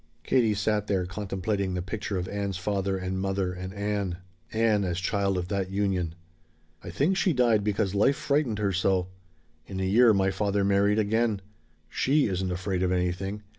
[0.23, 4.17] Katie sat there contemplating the picture of Ann's father and mother and Ann
[4.51, 6.15] Ann, as child of that union.
[6.83, 9.09] "I think she died because life frightened her so.
[9.67, 11.39] In a year my father married again.
[11.87, 13.43] She isn't afraid of anything.